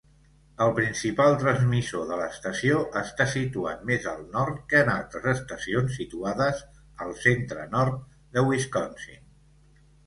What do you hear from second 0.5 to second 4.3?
El principal transmissor de l"estació està situat més al